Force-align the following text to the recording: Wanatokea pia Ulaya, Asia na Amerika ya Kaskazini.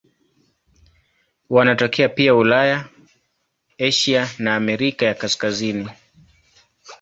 Wanatokea 1.49 2.09
pia 2.09 2.35
Ulaya, 2.35 2.85
Asia 3.79 4.29
na 4.39 4.55
Amerika 4.55 5.05
ya 5.05 5.13
Kaskazini. 5.13 5.89